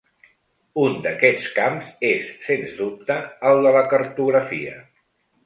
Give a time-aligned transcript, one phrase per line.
[0.83, 3.19] Un d’aquests camps és, sens dubte,
[3.51, 4.77] el de la cartografia.